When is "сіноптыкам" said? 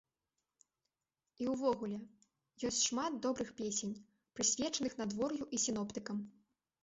5.65-6.17